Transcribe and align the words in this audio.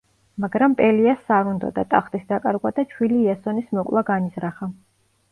მაგრამ 0.43 0.75
პელიასს 0.77 1.33
არ 1.35 1.49
უნდოდა 1.49 1.83
ტახტის 1.91 2.23
დაკარგვა 2.33 2.71
და 2.79 2.85
ჩვილი 2.93 3.19
იასონის 3.25 3.67
მოკვლა 3.79 4.03
განიზრახა. 4.09 4.71